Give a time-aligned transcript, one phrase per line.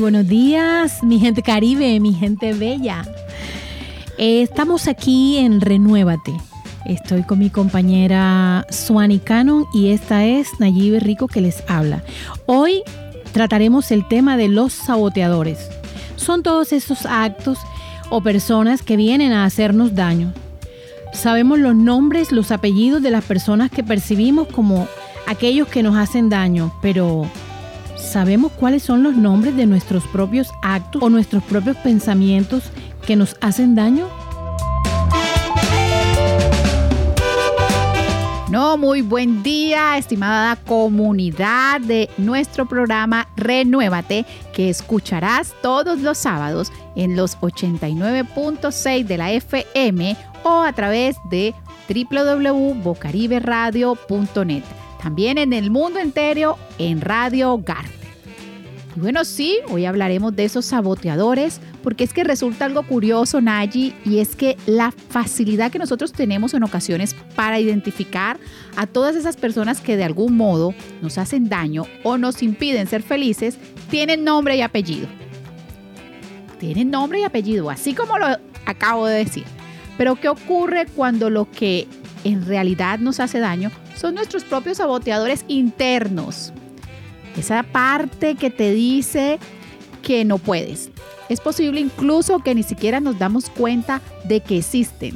[0.00, 3.04] buenos días, mi gente caribe, mi gente bella.
[4.16, 6.34] Eh, estamos aquí en Renuévate.
[6.86, 12.02] Estoy con mi compañera Suani Cannon y esta es Nayibe Rico que les habla.
[12.46, 12.82] Hoy
[13.32, 15.68] trataremos el tema de los saboteadores.
[16.16, 17.58] Son todos esos actos
[18.08, 20.32] o personas que vienen a hacernos daño.
[21.12, 24.88] Sabemos los nombres, los apellidos de las personas que percibimos como
[25.26, 27.26] aquellos que nos hacen daño, pero
[28.10, 32.64] ¿sabemos cuáles son los nombres de nuestros propios actos o nuestros propios pensamientos
[33.06, 34.08] que nos hacen daño?
[38.50, 46.72] No, muy buen día, estimada comunidad de nuestro programa Renuévate, que escucharás todos los sábados
[46.96, 51.54] en los 89.6 de la FM o a través de
[51.88, 54.64] www.bocariberadio.net.
[55.00, 57.99] También en el mundo entero en Radio Gar.
[58.96, 63.94] Y bueno, sí, hoy hablaremos de esos saboteadores, porque es que resulta algo curioso, Nayi,
[64.04, 68.38] y es que la facilidad que nosotros tenemos en ocasiones para identificar
[68.76, 73.02] a todas esas personas que de algún modo nos hacen daño o nos impiden ser
[73.02, 73.58] felices,
[73.90, 75.06] tienen nombre y apellido.
[76.58, 78.26] Tienen nombre y apellido, así como lo
[78.66, 79.44] acabo de decir.
[79.96, 81.86] Pero ¿qué ocurre cuando lo que
[82.24, 86.52] en realidad nos hace daño son nuestros propios saboteadores internos?
[87.36, 89.38] Esa parte que te dice
[90.02, 90.90] que no puedes.
[91.28, 95.14] Es posible incluso que ni siquiera nos damos cuenta de que existen,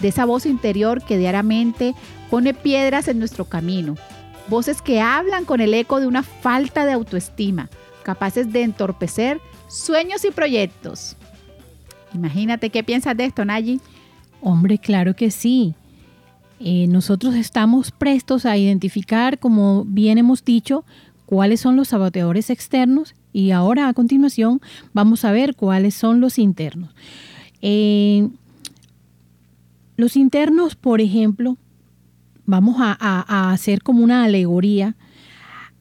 [0.00, 1.94] de esa voz interior que diariamente
[2.30, 3.96] pone piedras en nuestro camino,
[4.48, 7.70] voces que hablan con el eco de una falta de autoestima,
[8.02, 11.16] capaces de entorpecer sueños y proyectos.
[12.12, 13.80] Imagínate qué piensas de esto, Nayi.
[14.40, 15.74] Hombre, claro que sí.
[16.60, 20.84] Eh, nosotros estamos prestos a identificar, como bien hemos dicho,
[21.26, 24.60] cuáles son los saboteadores externos y ahora a continuación
[24.92, 26.94] vamos a ver cuáles son los internos.
[27.62, 28.28] Eh,
[29.96, 31.56] los internos, por ejemplo,
[32.46, 34.96] vamos a, hacer como una alegoría.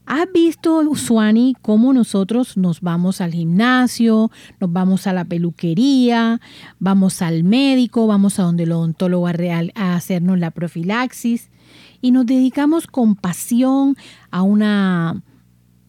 [0.05, 6.41] ¿Has visto, Suani, cómo nosotros nos vamos al gimnasio, nos vamos a la peluquería,
[6.79, 11.49] vamos al médico, vamos a donde el odontólogo real a hacernos la profilaxis
[12.01, 13.95] y nos dedicamos con pasión
[14.29, 15.21] a una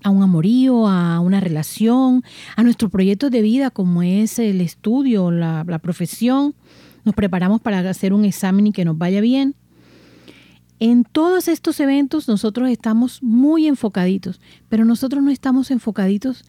[0.05, 2.23] a un amorío, a una relación,
[2.57, 6.55] a nuestro proyecto de vida como es el estudio, la, la profesión.
[7.05, 9.57] Nos preparamos para hacer un examen y que nos vaya bien.
[10.79, 16.45] En todos estos eventos nosotros estamos muy enfocaditos, pero nosotros no estamos enfocaditos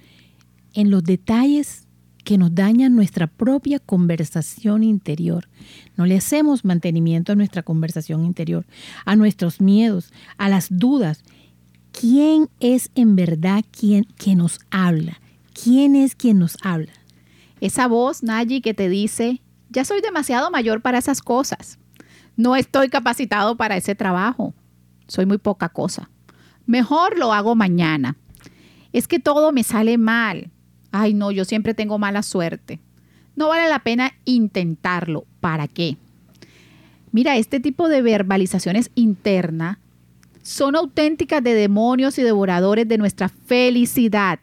[0.73, 1.87] en los detalles
[2.25, 5.47] que nos dañan nuestra propia conversación interior.
[5.95, 8.65] No le hacemos mantenimiento a nuestra conversación interior,
[9.05, 11.23] a nuestros miedos, a las dudas
[11.99, 15.19] ¿quién es en verdad quien, quien nos habla?
[15.53, 16.91] ¿Quién es quien nos habla?
[17.61, 21.79] Esa voz, Nayi, que te dice, ya soy demasiado mayor para esas cosas.
[22.35, 24.53] No estoy capacitado para ese trabajo.
[25.07, 26.09] Soy muy poca cosa.
[26.65, 28.17] Mejor lo hago mañana.
[28.91, 30.51] Es que todo me sale mal.
[30.91, 32.79] Ay, no, yo siempre tengo mala suerte.
[33.35, 35.25] No vale la pena intentarlo.
[35.39, 35.97] ¿Para qué?
[37.11, 39.77] Mira, este tipo de verbalizaciones internas
[40.45, 44.39] son auténticas de demonios y devoradores de nuestra felicidad.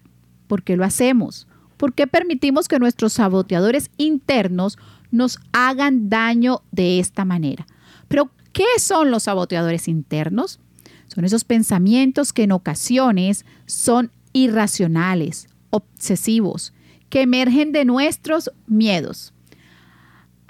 [0.48, 1.46] ¿Por qué lo hacemos?
[1.76, 4.78] ¿Por qué permitimos que nuestros saboteadores internos
[5.12, 7.68] nos hagan daño de esta manera?
[8.08, 10.58] Pero, ¿qué son los saboteadores internos?
[11.06, 16.72] Son esos pensamientos que en ocasiones son irracionales, obsesivos,
[17.10, 19.32] que emergen de nuestros miedos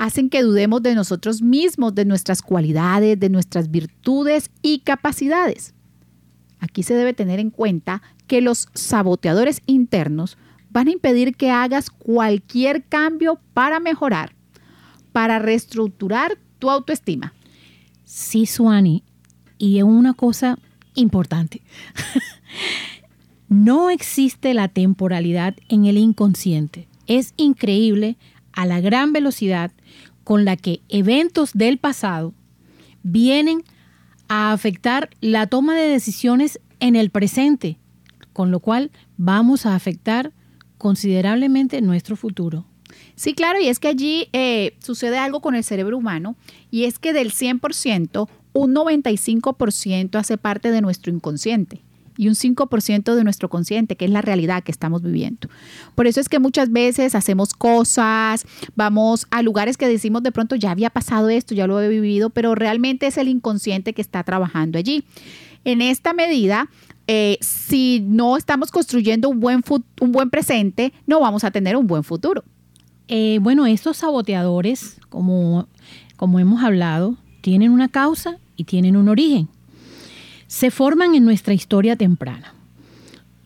[0.02, 5.74] hacen que dudemos de nosotros mismos, de nuestras cualidades, de nuestras virtudes y capacidades.
[6.58, 10.38] Aquí se debe tener en cuenta que los saboteadores internos
[10.70, 14.34] van a impedir que hagas cualquier cambio para mejorar,
[15.12, 17.32] para reestructurar tu autoestima.
[18.04, 19.04] Sí, Suani,
[19.56, 20.58] y es una cosa
[20.96, 21.62] importante.
[23.48, 26.88] no existe la temporalidad en el inconsciente.
[27.06, 28.16] Es increíble
[28.52, 29.70] a la gran velocidad
[30.24, 32.34] con la que eventos del pasado
[33.02, 33.64] vienen
[34.28, 37.78] a afectar la toma de decisiones en el presente,
[38.32, 40.32] con lo cual vamos a afectar
[40.78, 42.64] considerablemente nuestro futuro.
[43.14, 46.36] Sí, claro, y es que allí eh, sucede algo con el cerebro humano,
[46.70, 51.82] y es que del 100%, un 95% hace parte de nuestro inconsciente
[52.16, 55.48] y un 5% de nuestro consciente, que es la realidad que estamos viviendo.
[55.94, 60.56] Por eso es que muchas veces hacemos cosas, vamos a lugares que decimos de pronto
[60.56, 64.22] ya había pasado esto, ya lo he vivido, pero realmente es el inconsciente que está
[64.24, 65.04] trabajando allí.
[65.64, 66.68] En esta medida,
[67.06, 69.62] eh, si no estamos construyendo un buen,
[70.00, 72.44] un buen presente, no vamos a tener un buen futuro.
[73.08, 75.68] Eh, bueno, estos saboteadores, como,
[76.16, 79.48] como hemos hablado, tienen una causa y tienen un origen.
[80.52, 82.52] Se forman en nuestra historia temprana.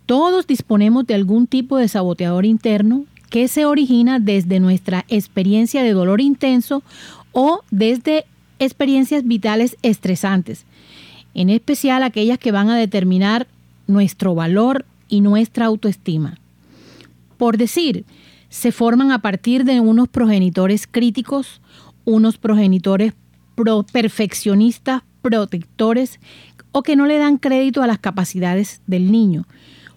[0.06, 5.92] Todos disponemos de algún tipo de saboteador interno que se origina desde nuestra experiencia de
[5.92, 6.82] dolor intenso
[7.30, 8.24] o desde
[8.58, 10.64] experiencias vitales estresantes,
[11.32, 13.46] en especial aquellas que van a determinar
[13.86, 16.40] nuestro valor y nuestra autoestima.
[17.38, 18.04] Por decir,
[18.48, 21.60] se forman a partir de unos progenitores críticos,
[22.04, 23.12] unos progenitores
[23.92, 26.20] perfeccionistas, protectores
[26.76, 29.46] o que no le dan crédito a las capacidades del niño.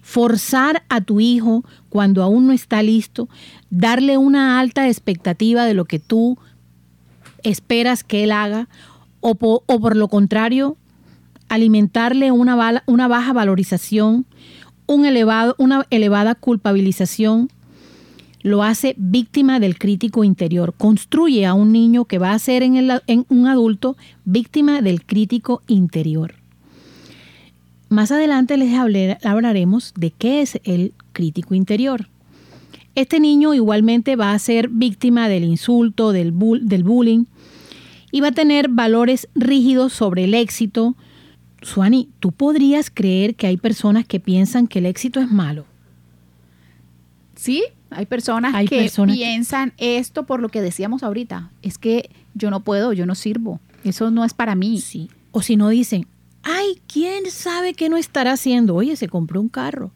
[0.00, 3.28] Forzar a tu hijo cuando aún no está listo,
[3.68, 6.38] darle una alta expectativa de lo que tú
[7.42, 8.70] esperas que él haga
[9.20, 10.78] o, por lo contrario,
[11.50, 14.24] alimentarle una, una baja valorización,
[14.86, 17.50] un elevado, una elevada culpabilización,
[18.40, 20.72] lo hace víctima del crítico interior.
[20.78, 25.60] Construye a un niño que va a ser en, en un adulto víctima del crítico
[25.66, 26.39] interior.
[27.90, 28.72] Más adelante les
[29.24, 32.08] hablaremos de qué es el crítico interior.
[32.94, 36.32] Este niño igualmente va a ser víctima del insulto, del,
[36.62, 37.24] del bullying,
[38.12, 40.94] y va a tener valores rígidos sobre el éxito.
[41.62, 45.66] Suani, ¿tú podrías creer que hay personas que piensan que el éxito es malo?
[47.34, 51.50] Sí, hay personas que piensan esto por lo que decíamos ahorita.
[51.62, 53.58] Es que yo no puedo, yo no sirvo.
[53.82, 54.78] Eso no es para mí.
[54.80, 55.10] Sí.
[55.32, 56.06] O si no dicen,
[56.42, 58.74] ay, ¿quién sabe qué no estará haciendo?
[58.74, 59.92] Oye, se compró un carro.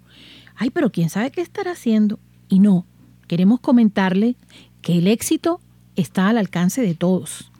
[0.56, 2.18] Ay, pero ¿quién sabe qué estará haciendo?
[2.48, 2.86] Y no,
[3.26, 4.36] queremos comentarle
[4.82, 5.60] que el éxito
[5.96, 7.50] está al alcance de todos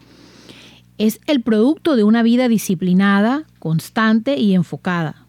[0.99, 5.27] es el producto de una vida disciplinada, constante y enfocada.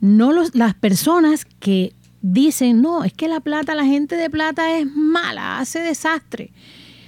[0.00, 4.86] No las personas que dicen, no, es que la plata, la gente de plata es
[4.86, 6.50] mala, hace desastre.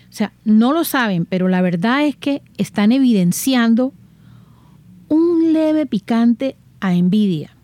[0.08, 3.92] O sea, no lo saben, pero la verdad es que están evidenciando
[5.08, 7.56] un leve picante a envidia.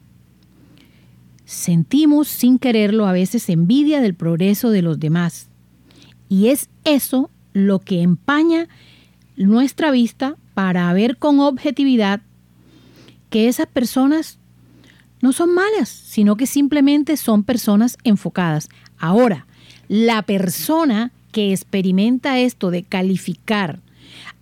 [1.44, 5.48] Sentimos sin quererlo a veces envidia del progreso de los demás.
[6.28, 8.68] Y es eso lo que empaña
[9.36, 12.20] nuestra vista para ver con objetividad
[13.28, 14.38] que esas personas
[15.20, 18.68] no son malas, sino que simplemente son personas enfocadas.
[18.98, 19.46] Ahora,
[19.88, 23.80] la persona que experimenta esto de calificar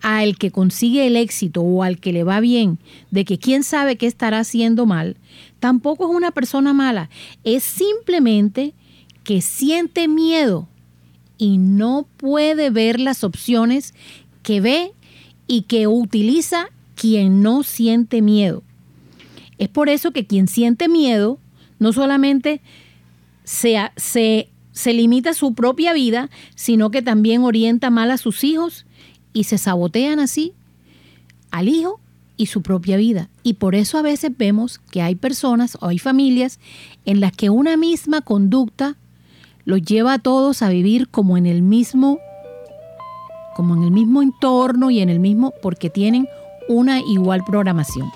[0.00, 2.78] al que consigue el éxito o al que le va bien,
[3.10, 5.16] de que quién sabe qué estará haciendo mal,
[5.58, 7.10] tampoco es una persona mala,
[7.44, 8.74] es simplemente
[9.24, 10.68] que siente miedo
[11.38, 13.94] y no puede ver las opciones
[14.42, 14.92] que ve
[15.46, 18.62] y que utiliza quien no siente miedo.
[19.58, 21.38] Es por eso que quien siente miedo
[21.78, 22.60] no solamente
[23.44, 28.44] se, se, se limita a su propia vida, sino que también orienta mal a sus
[28.44, 28.86] hijos
[29.32, 30.52] y se sabotean así
[31.50, 32.00] al hijo
[32.36, 33.28] y su propia vida.
[33.42, 36.58] Y por eso a veces vemos que hay personas o hay familias
[37.04, 38.96] en las que una misma conducta
[39.64, 42.18] los lleva a todos a vivir como en el mismo
[43.54, 46.26] como en el mismo entorno y en el mismo, porque tienen
[46.68, 48.10] una igual programación.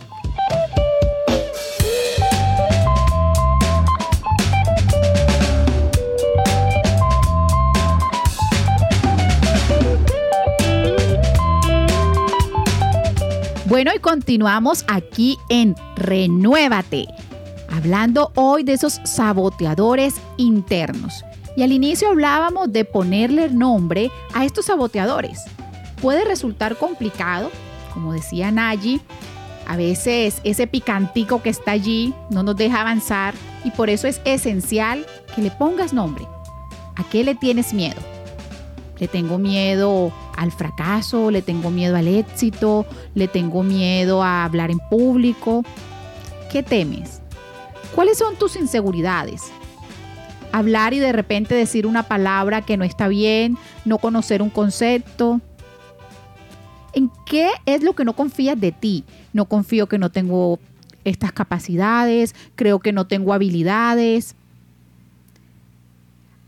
[13.74, 17.08] Bueno, y continuamos aquí en Renuévate,
[17.68, 21.24] hablando hoy de esos saboteadores internos.
[21.56, 25.42] Y al inicio hablábamos de ponerle nombre a estos saboteadores.
[26.00, 27.50] Puede resultar complicado,
[27.92, 29.00] como decía Nayi,
[29.66, 34.20] a veces ese picantico que está allí no nos deja avanzar y por eso es
[34.24, 35.04] esencial
[35.34, 36.28] que le pongas nombre.
[36.94, 38.13] ¿A qué le tienes miedo?
[38.98, 44.70] Le tengo miedo al fracaso, le tengo miedo al éxito, le tengo miedo a hablar
[44.70, 45.64] en público.
[46.50, 47.20] ¿Qué temes?
[47.94, 49.42] ¿Cuáles son tus inseguridades?
[50.54, 55.40] hablar y de repente decir una palabra que no está bien, no conocer un concepto.
[56.92, 59.02] ¿En qué es lo que no confías de ti?
[59.32, 60.60] No confío que no tengo
[61.02, 64.36] estas capacidades, creo que no tengo habilidades.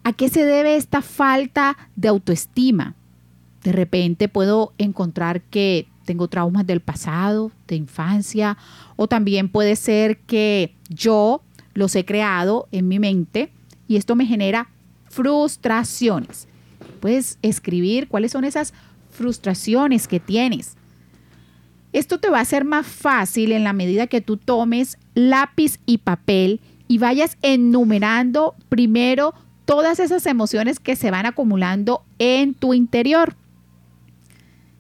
[0.07, 2.95] ¿A qué se debe esta falta de autoestima?
[3.65, 8.57] De repente puedo encontrar que tengo traumas del pasado, de infancia,
[8.95, 11.43] o también puede ser que yo
[11.75, 13.51] los he creado en mi mente
[13.89, 14.69] y esto me genera
[15.11, 16.47] frustraciones.
[17.01, 18.75] Puedes escribir cuáles son esas
[19.11, 20.77] frustraciones que tienes.
[21.93, 25.99] Esto te va a ser más fácil en la medida que tú tomes lápiz y
[25.99, 29.35] papel y vayas enumerando primero
[29.67, 33.35] todas esas emociones que se van acumulando en tu interior.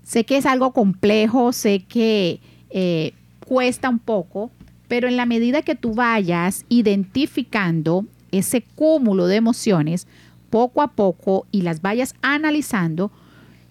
[0.02, 2.40] Sé que es algo complejo, sé que
[2.70, 3.12] eh,
[3.44, 4.50] cuesta un poco,
[4.88, 10.06] pero en la medida que tú vayas identificando ese cúmulo de emociones
[10.48, 13.10] poco a poco y las vayas analizando,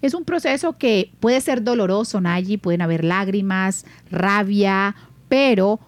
[0.02, 4.96] es un proceso que puede ser doloroso, Nayi, pueden haber lágrimas, rabia,
[5.30, 5.80] pero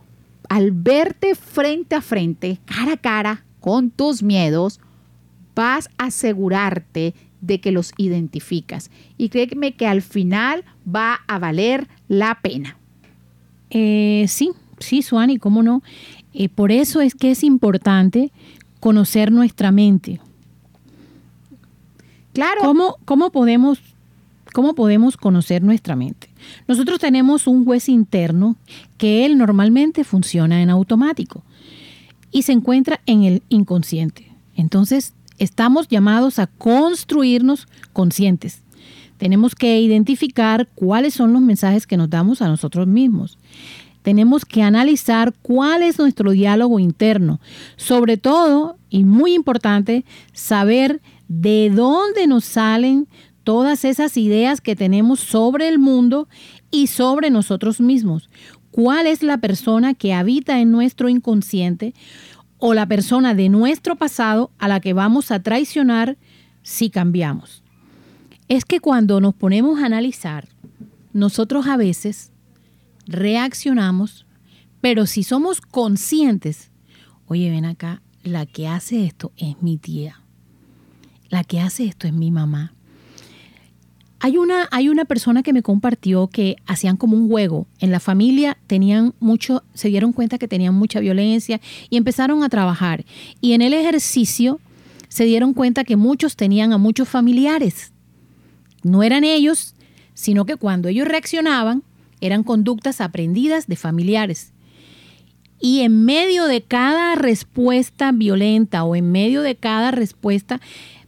[0.48, 4.80] al verte frente a frente, cara a cara, con tus miedos,
[5.58, 8.92] vas a asegurarte de que los identificas.
[9.18, 12.78] Y créeme que al final va a valer la pena.
[13.72, 15.82] Eh, sí, sí, Suani, cómo no.
[16.34, 18.32] Eh, por eso es que es importante
[18.80, 20.22] conocer nuestra mente.
[22.34, 22.62] Claro.
[22.62, 23.80] ¿Cómo, cómo podemos,
[24.54, 26.30] ¿Cómo podemos conocer nuestra mente?
[26.68, 28.58] Nosotros tenemos un juez interno
[29.00, 31.44] que él normalmente funciona en automático
[32.32, 34.32] y se encuentra en el inconsciente.
[34.56, 38.62] Entonces, estamos llamados a construirnos conscientes.
[39.17, 43.38] Tenemos que identificar cuáles son los mensajes que nos damos a nosotros mismos.
[44.03, 47.41] Tenemos que analizar cuál es nuestro diálogo interno.
[47.75, 53.08] Sobre todo, y muy importante, saber de dónde nos salen
[53.44, 56.27] todas esas ideas que tenemos sobre el mundo
[56.72, 58.29] y sobre nosotros mismos.
[58.72, 61.94] ¿Cuál es la persona que habita en nuestro inconsciente
[62.60, 66.18] o la persona de nuestro pasado a la que vamos a traicionar
[66.64, 67.64] si cambiamos?
[68.48, 70.48] Es que cuando nos ponemos a analizar,
[71.14, 72.32] nosotros a veces
[73.08, 74.26] reaccionamos,
[74.82, 76.72] pero si somos conscientes,
[77.28, 80.22] oye, ven acá, la que hace esto es mi tía,
[81.30, 82.74] la que hace esto es mi mamá,
[84.20, 87.68] hay una, hay una persona que me compartió que hacían como un juego.
[87.80, 92.50] En la familia tenían mucho, se dieron cuenta que tenían mucha violencia y empezaron a
[92.50, 93.06] trabajar.
[93.42, 94.60] Y en el ejercicio
[95.08, 97.92] se dieron cuenta que muchos tenían a muchos familiares.
[98.84, 99.76] No eran ellos,
[100.16, 101.84] sino que cuando ellos reaccionaban
[102.20, 104.52] eran conductas aprendidas de familiares.
[105.60, 110.60] Y en medio de cada respuesta violenta o en medio de cada respuesta,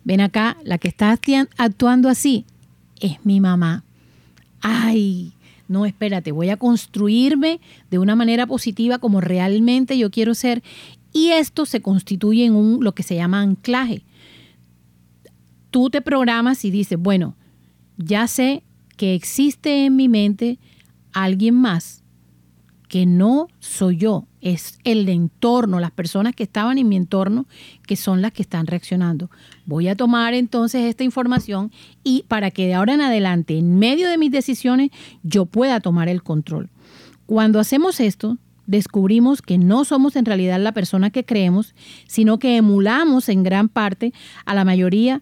[0.03, 1.17] ven acá, la que está
[1.57, 2.45] actuando así
[2.99, 3.83] es mi mamá.
[4.61, 5.33] Ay,
[5.67, 7.59] no, espérate, voy a construirme
[7.91, 10.63] de una manera positiva como realmente yo quiero ser.
[11.13, 14.03] Y esto se constituye en un, lo que se llama anclaje.
[15.71, 17.35] Tú te programas y dices, bueno,
[17.97, 18.63] ya sé
[18.97, 20.57] que existe en mi mente
[21.13, 21.98] alguien más
[22.89, 27.45] que no soy yo, es el entorno, las personas que estaban en mi entorno,
[27.87, 29.29] que son las que están reaccionando.
[29.65, 31.71] Voy a tomar entonces esta información
[32.03, 34.89] y para que de ahora en adelante, en medio de mis decisiones,
[35.23, 36.69] yo pueda tomar el control.
[37.27, 41.75] Cuando hacemos esto, descubrimos que no somos en realidad la persona que creemos,
[42.07, 44.13] sino que emulamos en gran parte
[44.45, 45.21] a la mayoría,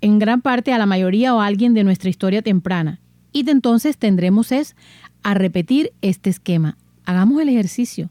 [0.00, 3.01] en gran parte a la mayoría o a alguien de nuestra historia temprana.
[3.32, 4.76] Y entonces tendremos es
[5.22, 6.76] a repetir este esquema.
[7.04, 8.10] Hagamos el ejercicio.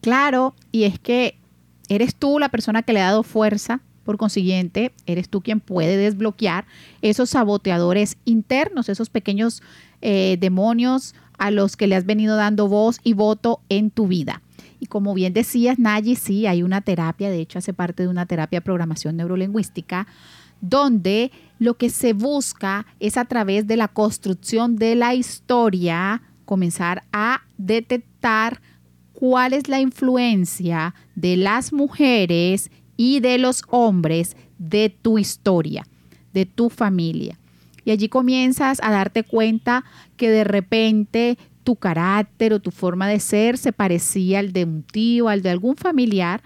[0.00, 1.38] Claro, y es que
[1.88, 5.96] eres tú la persona que le ha dado fuerza, por consiguiente, eres tú quien puede
[5.96, 6.64] desbloquear
[7.02, 9.62] esos saboteadores internos, esos pequeños
[10.00, 14.42] eh, demonios a los que le has venido dando voz y voto en tu vida.
[14.78, 18.26] Y como bien decías, Nayi, sí, hay una terapia, de hecho hace parte de una
[18.26, 20.06] terapia de programación neurolingüística,
[20.60, 27.04] donde lo que se busca es a través de la construcción de la historia comenzar
[27.12, 28.60] a detectar
[29.12, 35.86] cuál es la influencia de las mujeres y de los hombres de tu historia,
[36.32, 37.38] de tu familia.
[37.84, 39.84] Y allí comienzas a darte cuenta
[40.16, 44.82] que de repente tu carácter o tu forma de ser se parecía al de un
[44.82, 46.42] tío, al de algún familiar,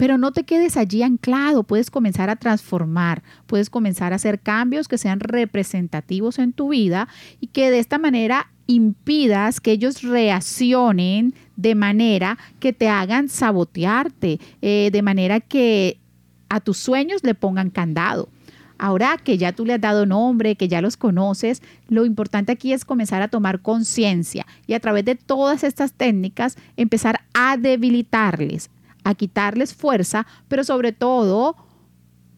[0.00, 4.88] pero no te quedes allí anclado, puedes comenzar a transformar, puedes comenzar a hacer cambios
[4.88, 7.06] que sean representativos en tu vida
[7.38, 14.40] y que de esta manera impidas que ellos reaccionen de manera que te hagan sabotearte,
[14.62, 15.98] eh, de manera que
[16.48, 18.30] a tus sueños le pongan candado.
[18.78, 22.72] Ahora que ya tú le has dado nombre, que ya los conoces, lo importante aquí
[22.72, 28.70] es comenzar a tomar conciencia y a través de todas estas técnicas empezar a debilitarles,
[29.04, 31.56] a quitarles fuerza, pero sobre todo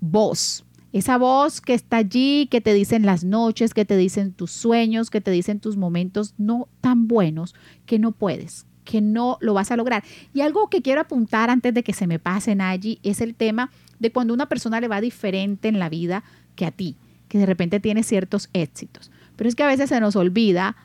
[0.01, 0.65] voz.
[0.93, 5.09] Esa voz que está allí, que te dicen las noches, que te dicen tus sueños,
[5.09, 7.55] que te dicen tus momentos no tan buenos,
[7.87, 10.05] que no puedes, que no lo vas a lograr.
[10.35, 13.71] Y algo que quiero apuntar antes de que se me pasen allí es el tema
[14.01, 16.25] de cuando una persona le va diferente en la vida
[16.57, 16.97] que a ti,
[17.29, 19.11] que de repente tiene ciertos éxitos.
[19.37, 20.77] Pero es que a veces se nos olvida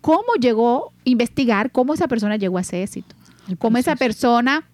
[0.00, 3.14] cómo llegó, investigar cómo esa persona llegó a ese éxito.
[3.58, 4.64] Cómo esa persona,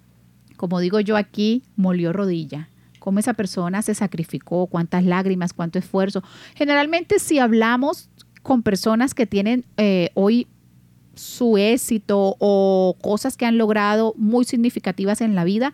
[0.58, 2.68] como digo yo aquí, molió rodilla.
[2.98, 6.22] Cómo esa persona se sacrificó, cuántas lágrimas, cuánto esfuerzo.
[6.54, 8.10] Generalmente si hablamos
[8.42, 10.46] con personas que tienen eh, hoy
[11.14, 15.72] su éxito o cosas que han logrado muy significativas en la vida,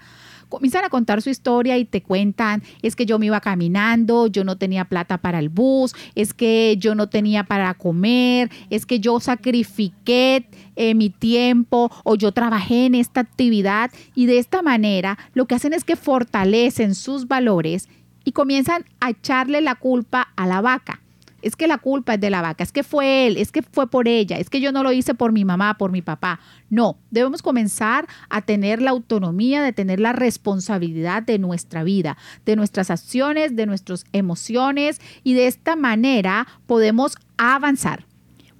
[0.54, 4.44] comienzan a contar su historia y te cuentan, es que yo me iba caminando, yo
[4.44, 9.00] no tenía plata para el bus, es que yo no tenía para comer, es que
[9.00, 15.18] yo sacrifiqué eh, mi tiempo o yo trabajé en esta actividad y de esta manera
[15.34, 17.88] lo que hacen es que fortalecen sus valores
[18.24, 21.03] y comienzan a echarle la culpa a la vaca
[21.44, 23.90] es que la culpa es de la vaca, es que fue él, es que fue
[23.90, 26.40] por ella, es que yo no lo hice por mi mamá, por mi papá.
[26.70, 32.56] No, debemos comenzar a tener la autonomía, de tener la responsabilidad de nuestra vida, de
[32.56, 38.06] nuestras acciones, de nuestras emociones y de esta manera podemos avanzar.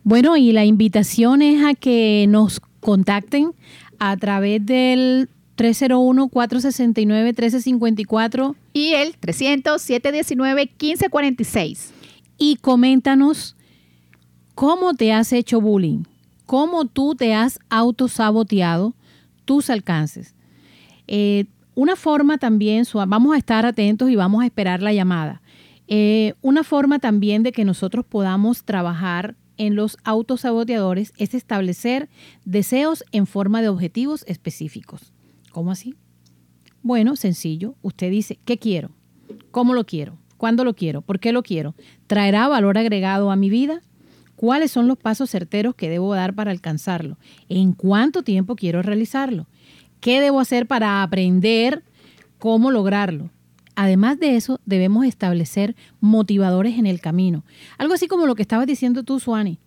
[0.02, 3.54] Bueno, y la invitación es a que nos contacten
[3.98, 11.93] a través del 301-469-1354 y el 300-719-1546
[12.38, 13.56] y coméntanos
[14.54, 16.04] cómo te has hecho bullying,
[16.46, 18.94] cómo tú te has autosaboteado
[19.44, 20.34] tus alcances.
[21.06, 25.42] Eh, una forma también, vamos a estar atentos y vamos a esperar la llamada.
[25.88, 32.08] Eh, una forma también de que nosotros podamos trabajar en los autosaboteadores es establecer
[32.44, 35.12] deseos en forma de objetivos específicos.
[35.52, 35.94] ¿Cómo así?
[36.82, 37.76] Bueno, sencillo.
[37.82, 38.90] Usted dice, ¿qué quiero?
[39.50, 40.18] ¿Cómo lo quiero?
[40.44, 41.00] ¿Cuándo lo quiero?
[41.00, 41.74] ¿Por qué lo quiero?
[42.06, 43.80] ¿Traerá valor agregado a mi vida?
[44.36, 47.16] ¿Cuáles son los pasos certeros que debo dar para alcanzarlo?
[47.48, 49.46] ¿En cuánto tiempo quiero realizarlo?
[50.00, 51.82] ¿Qué debo hacer para aprender
[52.38, 53.30] cómo lograrlo?
[53.74, 57.42] Además de eso, debemos establecer motivadores en el camino.
[57.78, 59.58] Algo así como lo que estabas diciendo tú, Suani.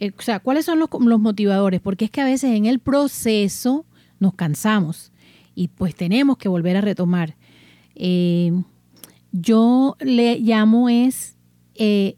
[0.00, 1.80] Eh, o sea, ¿cuáles son los, motivadores?
[1.80, 3.86] Porque es que a veces en el proceso
[4.20, 5.12] nos cansamos
[5.54, 7.36] y pues tenemos que volver a retomar.
[7.94, 8.52] Eh,
[9.36, 11.36] yo le llamo es,
[11.74, 12.16] eh,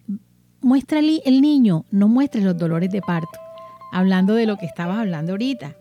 [0.61, 3.39] muestra el, niño, no muestres los dolores de parto,
[3.91, 5.75] hablando de lo que estabas hablando ahorita.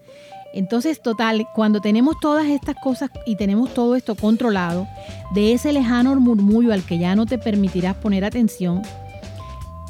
[0.54, 4.88] Entonces, total, cuando tenemos todas estas cosas y tenemos todo esto controlado,
[5.34, 8.82] de ese lejano murmullo al que ya no te permitirás poner atención,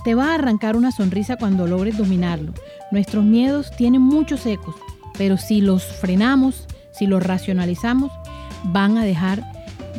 [0.03, 2.53] te va a arrancar una sonrisa cuando logres dominarlo.
[2.89, 4.73] Nuestros miedos tienen muchos ecos,
[5.15, 8.12] pero si los frenamos, si los racionalizamos,
[8.63, 9.54] van a dejar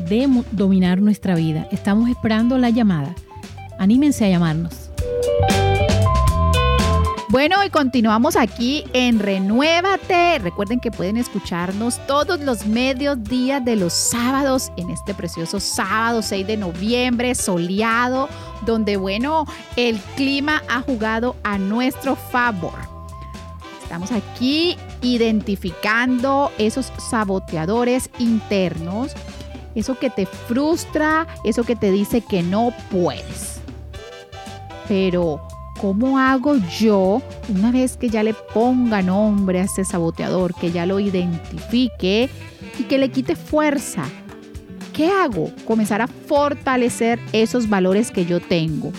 [0.09, 1.67] de dominar nuestra vida.
[1.73, 3.15] Estamos esperando la llamada.
[3.79, 4.91] Anímense a llamarnos.
[7.29, 10.39] Bueno, y continuamos aquí en Renuévate.
[10.39, 16.23] Recuerden que pueden escucharnos todos los medios días de los sábados en este precioso sábado
[16.23, 18.29] 6 de noviembre, soleado,
[18.65, 22.79] donde, bueno, el clima ha jugado a nuestro favor.
[23.83, 29.15] Estamos aquí identificando esos saboteadores internos
[29.77, 33.61] eso que te frustra, eso que te dice que no puedes.
[34.89, 35.47] Pero,
[35.81, 40.87] ¿cómo hago yo una vez que ya le ponga nombre a ese saboteador, que ya
[40.87, 42.31] lo identifique
[42.79, 44.05] y que le quite fuerza?
[44.93, 45.53] ¿Qué hago?
[45.67, 48.93] Comenzar a fortalecer esos valores que yo tengo.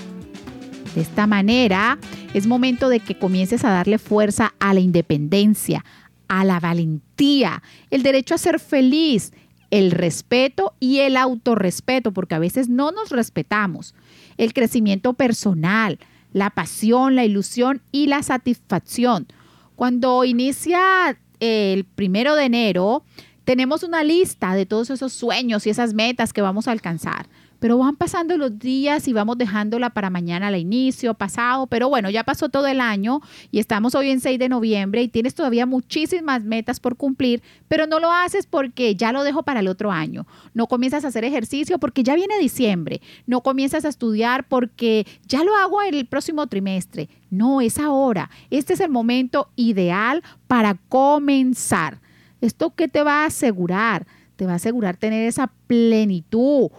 [0.94, 1.98] De esta manera,
[2.36, 5.84] es momento de que comiences a darle fuerza a la independencia,
[6.28, 9.34] a la valentía, el derecho a ser feliz,
[9.72, 13.96] el respeto y el autorrespeto, porque a veces no nos respetamos,
[14.38, 16.00] el crecimiento personal,
[16.34, 19.28] la pasión, la ilusión y la satisfacción.
[19.76, 23.04] Cuando inicia el primero de enero,
[23.44, 27.28] tenemos una lista de todos esos sueños y esas metas que vamos a alcanzar
[27.60, 32.10] pero van pasando los días y vamos dejándola para mañana al inicio, pasado, pero bueno,
[32.10, 35.66] ya pasó todo el año y estamos hoy en 6 de noviembre y tienes todavía
[35.66, 39.92] muchísimas metas por cumplir, pero no lo haces porque ya lo dejo para el otro
[39.92, 40.28] año.
[40.54, 43.02] No comienzas a hacer ejercicio porque ya viene diciembre.
[43.26, 47.10] No comienzas a estudiar porque ya lo hago el próximo trimestre.
[47.30, 48.30] No, es ahora.
[48.50, 52.00] Este es el momento ideal para comenzar.
[52.42, 54.06] ¿Esto qué te va a asegurar?
[54.36, 56.70] Te va a asegurar tener esa plenitud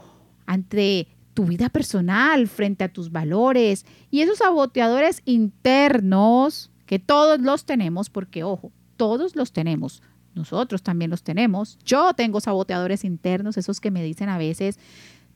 [0.48, 7.64] ante tu vida personal, frente a tus valores y esos saboteadores internos que todos los
[7.64, 10.02] tenemos, porque ojo, todos los tenemos.
[10.34, 11.78] Nosotros también los tenemos.
[11.84, 14.78] Yo tengo saboteadores internos, esos que me dicen a veces,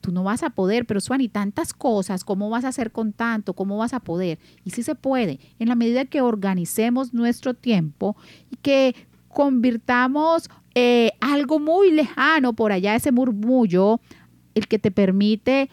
[0.01, 3.53] tú no vas a poder, pero Suani, tantas cosas, ¿cómo vas a hacer con tanto?
[3.53, 4.39] ¿Cómo vas a poder?
[4.65, 8.17] Y sí se puede, en la medida que organicemos nuestro tiempo
[8.51, 8.97] y que
[9.29, 14.01] convirtamos eh, algo muy lejano por allá, ese murmullo,
[14.55, 15.71] el que te permite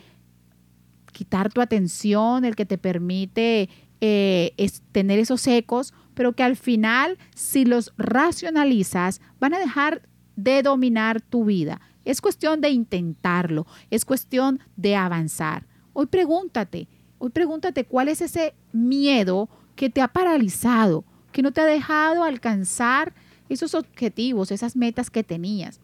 [1.12, 3.70] quitar tu atención, el que te permite
[4.02, 10.08] eh, es tener esos ecos, pero que al final, si los racionalizas, van a dejar
[10.36, 11.82] de dominar tu vida.
[12.06, 15.68] Es cuestión de intentarlo, es cuestión de avanzar.
[15.94, 16.88] Hoy pregúntate,
[17.18, 22.24] hoy pregúntate cuál es ese miedo que te ha paralizado, que no te ha dejado
[22.24, 23.14] alcanzar
[23.50, 25.80] esos objetivos, esas metas que tenías,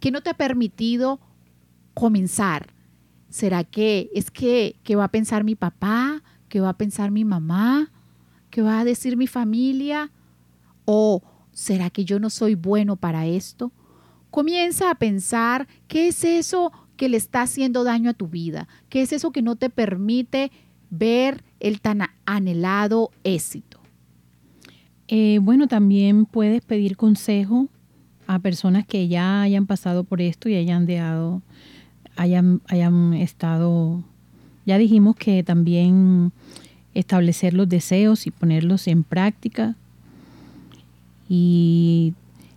[0.00, 1.20] que no te ha permitido
[1.94, 2.66] comenzar.
[3.28, 6.22] ¿Será que es que, que va a pensar mi papá?
[6.48, 7.90] ¿Qué va a pensar mi mamá?
[8.50, 10.10] ¿Qué va a decir mi familia?
[10.84, 13.72] ¿O será que yo no soy bueno para esto?
[14.30, 19.02] Comienza a pensar qué es eso que le está haciendo daño a tu vida, qué
[19.02, 20.50] es eso que no te permite
[20.90, 23.80] ver el tan anhelado éxito.
[25.08, 27.68] Eh, bueno, también puedes pedir consejo
[28.26, 31.42] a personas que ya hayan pasado por esto y hayan dejado,
[32.16, 34.02] hayan, hayan estado
[34.66, 36.32] ya dijimos que también
[36.94, 39.76] establecer los deseos y ponerlos en práctica
[41.28, 42.14] y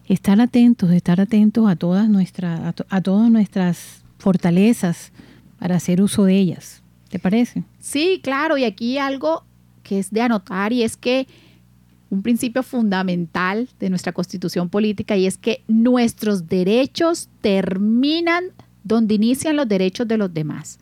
[0.07, 5.11] estar atentos, estar atentos a todas nuestras, a, todas nuestras fortalezas
[5.59, 6.81] para hacer uso de ellas.
[7.09, 7.63] ¿Te parece?
[7.79, 9.43] Sí, claro, y aquí algo
[9.83, 11.27] que es de anotar y es que
[12.09, 18.45] un principio fundamental de nuestra constitución política y es que nuestros derechos terminan
[18.87, 20.79] donde inician los derechos de los demás.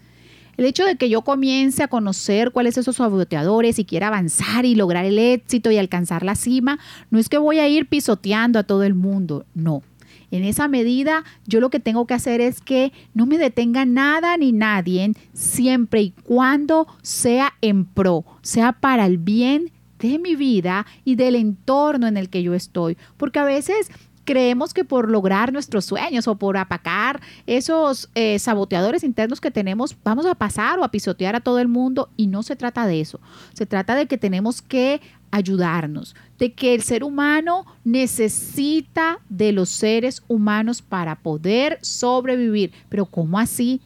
[0.58, 4.66] El hecho de que yo comience a conocer cuáles son esos saboteadores y quiera avanzar
[4.66, 8.60] y lograr el éxito y alcanzar la cima, no es que voy a ir pisoteando
[8.60, 9.84] a todo el mundo, no.
[10.32, 14.38] En esa medida, yo lo que tengo que hacer es que no me detenga nada
[14.38, 20.86] ni nadie, siempre y cuando sea en pro, sea para el bien de mi vida
[21.04, 22.98] y del entorno en el que yo estoy.
[23.18, 23.90] Porque a veces
[24.26, 29.96] creemos que por lograr nuestros sueños o por apacar esos eh, saboteadores internos que tenemos,
[30.04, 33.00] vamos a pasar o a pisotear a todo el mundo y no se trata de
[33.00, 33.22] eso.
[33.54, 35.00] Se trata de que tenemos que
[35.32, 42.74] ayudarnos, de que el ser humano necesita de los seres humanos para poder sobrevivir.
[42.90, 43.82] Pero ¿cómo así?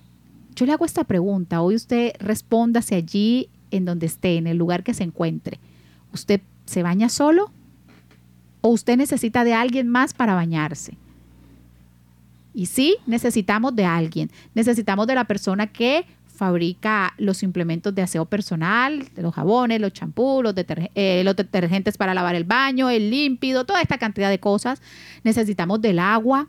[0.55, 1.61] Yo le hago esta pregunta.
[1.61, 5.59] Hoy usted respóndase allí en donde esté, en el lugar que se encuentre.
[6.13, 7.51] ¿Usted se baña solo?
[8.61, 10.97] O usted necesita de alguien más para bañarse.
[12.53, 14.31] Y sí, necesitamos de alguien.
[14.53, 16.05] Necesitamos de la persona que
[16.39, 20.53] fabrica los implementos de aseo personal, los jabones, los champús, los,
[20.95, 24.81] eh, los, detergentes para lavar el baño, el límpido, toda esta cantidad de cosas.
[25.23, 26.47] Necesitamos del agua,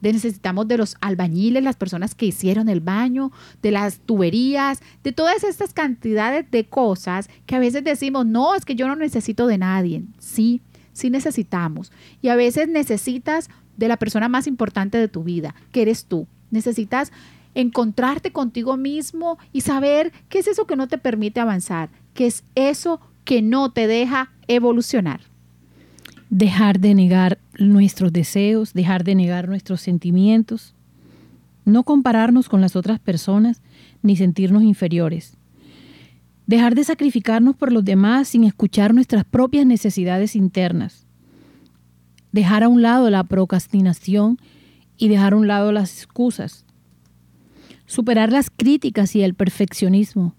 [0.00, 3.30] necesitamos de los albañiles, las personas que hicieron el baño,
[3.62, 8.64] de las tuberías, de todas estas cantidades de cosas que a veces decimos, no, es
[8.64, 10.02] que yo no necesito de nadie.
[10.18, 10.60] Sí,
[10.98, 11.92] sí necesitamos.
[12.20, 16.26] Y a veces necesitas de la persona más importante de tu vida, que eres tú.
[16.50, 17.12] Necesitas
[17.54, 22.44] encontrarte contigo mismo y saber qué es eso que no te permite avanzar, qué es
[22.54, 25.20] eso que no te deja evolucionar.
[26.30, 30.74] Dejar de negar nuestros deseos, dejar de negar nuestros sentimientos,
[31.64, 33.62] no compararnos con las otras personas
[34.02, 35.36] ni sentirnos inferiores.
[36.48, 41.06] Dejar de sacrificarnos por los demás sin escuchar nuestras propias necesidades internas.
[42.32, 44.38] Dejar a un lado la procrastinación
[44.96, 46.64] y dejar a un lado las excusas.
[47.84, 50.34] Superar las críticas y el perfeccionismo.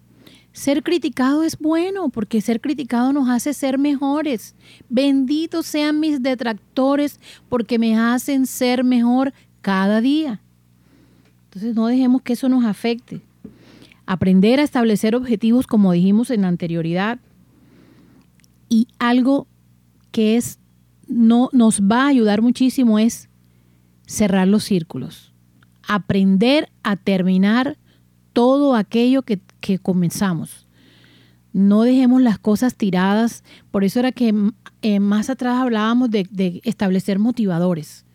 [0.51, 4.55] Ser criticado es bueno porque ser criticado nos hace ser mejores.
[4.89, 7.19] Benditos sean mis detractores
[7.49, 10.41] porque me hacen ser mejor cada día.
[11.43, 13.21] Entonces no dejemos que eso nos afecte
[14.09, 17.19] aprender a establecer objetivos como dijimos en anterioridad
[18.67, 19.45] y algo
[20.09, 20.57] que es
[21.07, 23.29] no nos va a ayudar muchísimo es
[24.07, 25.31] cerrar los círculos,
[25.87, 27.77] aprender a terminar
[28.33, 29.39] todo aquello que,
[29.79, 30.65] comenzamos.
[31.53, 34.33] No dejemos las cosas tiradas, por eso era que
[34.81, 38.05] eh, más atrás hablábamos de, de establecer motivadores,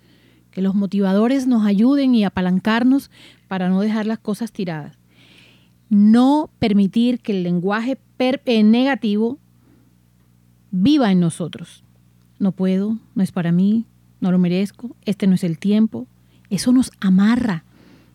[0.51, 3.13] que los motivadores nos ayuden y apalancarnos
[3.47, 4.99] para no dejar las cosas tiradas
[5.95, 9.39] no permitir que el lenguaje eh, negativo
[10.73, 11.85] viva en nosotros.
[12.41, 13.85] No puedo, no es para mí,
[14.21, 16.09] no lo merezco, este no es el tiempo.
[16.51, 17.63] Eso nos amarra,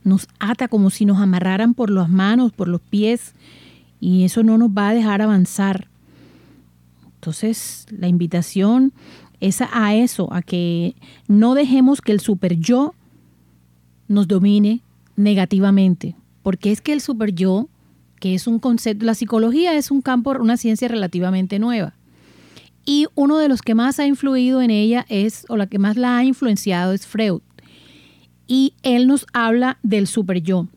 [0.04, 3.34] nos ata como si nos amarraran por las manos, por los pies,
[4.02, 5.88] y eso no nos va a dejar avanzar.
[7.16, 8.92] Entonces, la invitación
[9.40, 10.96] es a eso, a que
[11.30, 12.94] no dejemos que el super yo
[14.10, 14.82] nos domine
[15.16, 16.16] negativamente,
[16.50, 17.70] porque es que el super yo,
[18.20, 21.94] que es un concepto, la psicología es un campo, una ciencia relativamente nueva.
[22.84, 25.96] Y uno de los que más ha influido en ella es, o la que más
[25.96, 27.42] la ha influenciado es Freud.
[28.48, 30.68] Y él nos habla del super yo.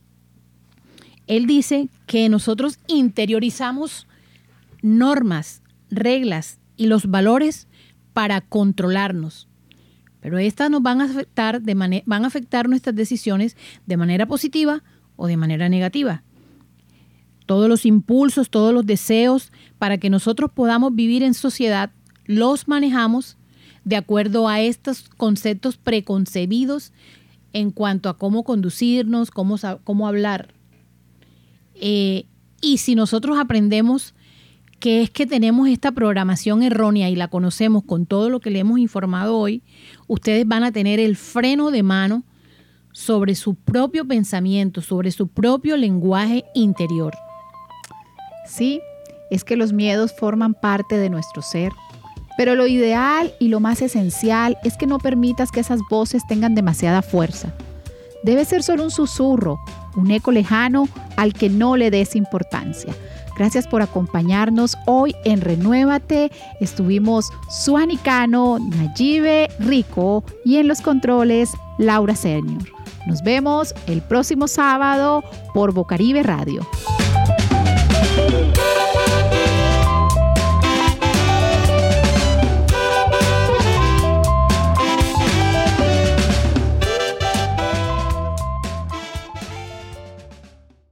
[1.27, 4.07] Él dice que nosotros interiorizamos
[4.83, 7.67] normas, reglas y los valores
[8.13, 9.49] para controlarnos.
[10.21, 13.57] Pero estas nos van a afectar, de van a afectar nuestras decisiones
[13.87, 14.83] de manera positiva
[15.17, 16.23] o de manera negativa.
[17.47, 21.91] Todos los impulsos, todos los deseos para que nosotros podamos vivir en sociedad,
[22.25, 23.37] los manejamos
[23.85, 26.93] de acuerdo a estos conceptos preconcebidos
[27.53, 30.55] en cuanto a cómo conducirnos, cómo, cómo hablar.
[31.75, 32.27] Eh,
[32.61, 34.15] y si nosotros aprendemos
[34.79, 38.61] que es que tenemos esta programación errónea y la conocemos con todo lo que le
[38.61, 39.63] hemos informado hoy,
[40.09, 42.25] ustedes van a tener el freno de mano
[42.93, 47.15] sobre su propio pensamiento, sobre su propio lenguaje interior.
[48.47, 48.81] Sí,
[49.31, 51.73] es que los miedos forman parte de nuestro ser
[52.37, 56.55] pero lo ideal y lo más esencial es que no permitas que esas voces tengan
[56.55, 57.53] demasiada fuerza.
[58.23, 59.61] Debe ser solo un susurro,
[59.97, 62.95] un eco lejano al que no le des importancia.
[63.37, 66.31] Gracias por acompañarnos hoy en Renuévate.
[66.61, 72.82] Estuvimos Suanicano, Nayibe Rico y en los controles Laura Senior.
[73.07, 76.67] Nos vemos el próximo sábado por Bocaribe Radio.